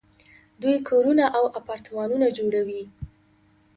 دوی 0.61 0.77
کورونه 0.89 1.25
او 1.37 1.45
اپارتمانونه 1.59 2.27
جوړوي. 2.37 2.83